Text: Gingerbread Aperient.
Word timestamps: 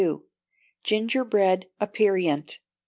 Gingerbread 0.83 1.67
Aperient. 1.79 2.57